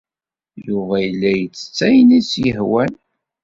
[0.65, 2.91] Yuba yella ittett ayen ay as-yehwan.